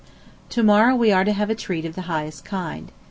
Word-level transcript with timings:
To 0.49 0.63
morrow 0.63 0.95
we 0.95 1.11
are 1.11 1.23
to 1.23 1.31
have 1.31 1.51
a 1.51 1.53
treat 1.53 1.85
of 1.85 1.93
the 1.93 2.01
highest 2.09 2.43
kind. 2.43 2.91